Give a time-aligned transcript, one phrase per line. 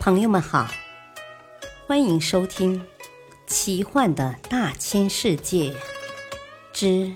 [0.00, 0.66] 朋友们好，
[1.86, 2.80] 欢迎收听
[3.46, 5.76] 《奇幻的大千世界
[6.72, 7.14] 之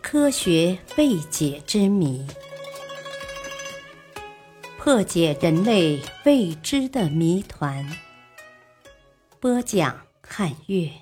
[0.00, 2.24] 科学未解之谜》，
[4.78, 7.98] 破解人类未知的谜团。
[9.40, 10.92] 播讲：汉月。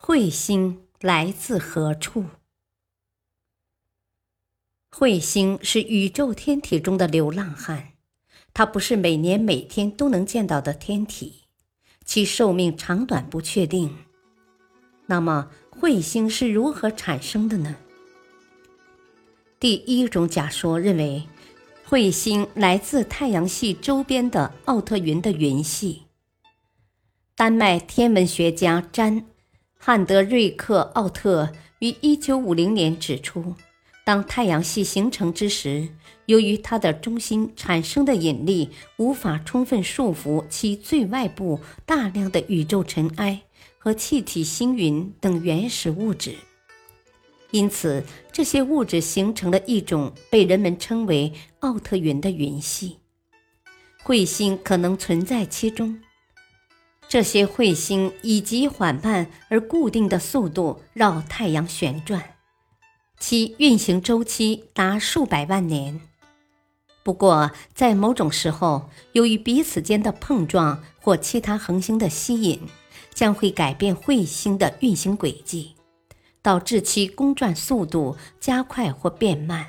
[0.00, 2.24] 彗星来自何处？
[4.90, 7.92] 彗星是宇宙天体中的流浪汉，
[8.52, 11.44] 它不是每年每天都能见到的天体，
[12.04, 13.96] 其寿命长短不确定。
[15.06, 15.50] 那么，
[15.80, 17.76] 彗星是如何产生的呢？
[19.60, 21.28] 第一种假说认为，
[21.88, 26.02] 彗星来自太阳系周边的奥特云的云系。
[27.34, 29.20] 丹麦天文学家詹·
[29.76, 33.54] 汉德瑞克·奥特于1950年指出。
[34.08, 35.86] 当太阳系形成之时，
[36.24, 43.42] 由于它的中心产生的引力无法充分束缚其最外部大量的宇宙尘埃
[43.76, 46.34] 和气体星云等原始物质，
[47.50, 48.02] 因此
[48.32, 53.00] 这些物质形成了一种被人们称为奥特云的云系。
[54.06, 56.00] 彗星可能存在其中。
[57.06, 62.37] 这些彗星以极缓慢而固定的速度绕太阳旋转。
[63.18, 66.00] 其运行周期达数百万年。
[67.02, 72.60] 不过，在某种时候，由于彼此间的碰撞或其他恒星的吸引，
[73.14, 75.74] 将会改变彗星的运行轨迹，
[76.42, 79.66] 导致其公转速度加快或变慢，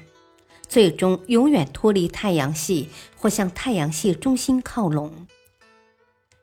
[0.68, 5.28] 最终永远脱离太阳系或向太阳系中心靠拢。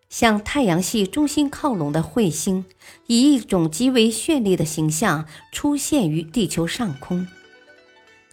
[0.09, 2.65] 向太阳系中心靠拢的彗星，
[3.07, 7.27] 以一种极为绚丽的形象出现于地球上空。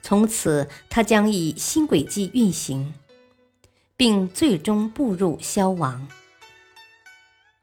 [0.02, 2.94] 从此，它将以新轨迹运行，
[3.96, 6.08] 并最终步入消亡。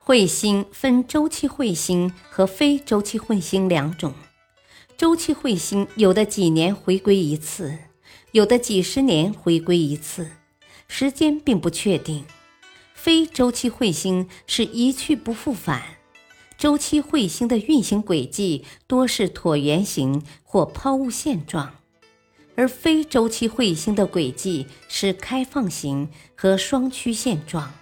[0.05, 4.15] 彗星分周期彗星和非周期彗星两种。
[4.97, 7.79] 周期彗星有的几年回归一次，
[8.33, 10.31] 有的几十年回归一次，
[10.89, 12.25] 时间并不确定。
[13.03, 15.83] 非周期彗星是一去不复返，
[16.59, 21.77] 周期彗星的运行轨迹多是椭圆形或抛物线状，
[22.57, 27.73] 而非周期彗星的轨迹是开放型和双曲线状。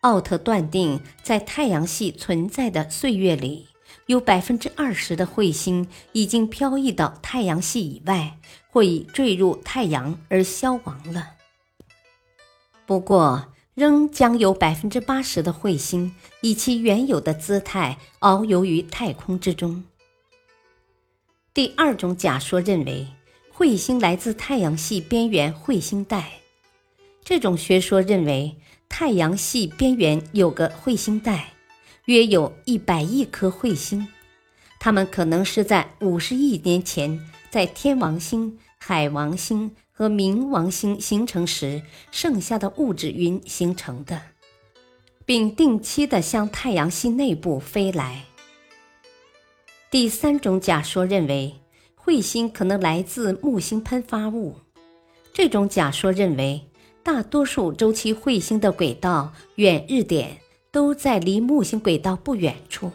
[0.00, 3.68] 奥特断定，在太阳系存在的岁月里，
[4.06, 8.36] 有百分之二十的彗星已经飘逸到太阳系以外，
[8.68, 11.34] 或已坠入太阳而消亡了。
[12.86, 19.84] 不过，仍将有百分之八十的彗星以其原有的姿态遨游于太空之中。
[21.54, 23.08] 第二种假说认为，
[23.56, 26.40] 彗星来自太阳系边缘彗星带。
[27.24, 28.56] 这种学说认为，
[28.88, 31.54] 太阳系边缘有个彗星带，
[32.04, 34.06] 约有一百亿颗彗星，
[34.78, 37.18] 它们可能是在五十亿年前
[37.50, 39.74] 在天王星、海王星。
[39.96, 44.20] 和冥王星形成时剩下的物质云形成的，
[45.24, 48.24] 并定期的向太阳系内部飞来。
[49.92, 51.54] 第三种假说认为，
[52.04, 54.56] 彗星可能来自木星喷发物。
[55.32, 56.68] 这种假说认为，
[57.04, 60.38] 大多数周期彗星的轨道远日点
[60.72, 62.90] 都在离木星轨道不远处，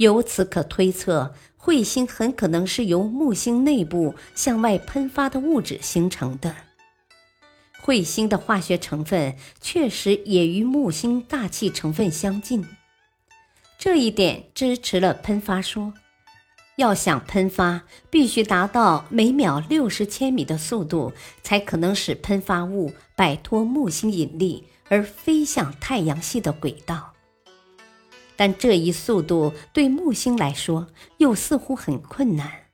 [0.00, 1.34] 由此可推测。
[1.62, 6.56] 彗星很可能是由木星内部向外喷发的物质形成的。
[7.84, 12.66] 彗星的化学成分确实也与木星大气成分相近，
[13.78, 15.92] 这一点支持了喷发说。
[16.76, 21.12] 要想喷发，必须达到每秒六十千米的速度，
[21.42, 27.12] 才可能使喷发物摆脱木星引力而飞向太阳系的轨道。
[28.40, 30.86] 但这一速度对木星来说
[31.18, 32.68] 又似乎很困难，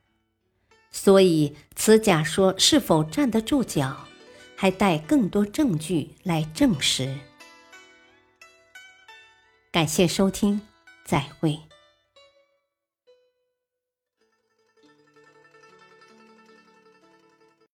[0.93, 4.07] 所以此假说是否站得住脚，
[4.55, 7.19] 还待更多证据来证实。
[9.73, 10.61] 感谢收听，
[11.05, 11.66] 再会。